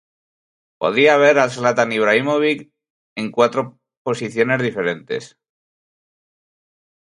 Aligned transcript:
Podía 0.81 1.15
ver 1.23 1.37
a 1.39 1.47
Zlatan 1.55 1.91
Ibrahimović 1.99 2.59
en 3.21 3.25
cuatro 3.35 3.61
posiciones 4.05 4.59
diferentes. 4.67 5.37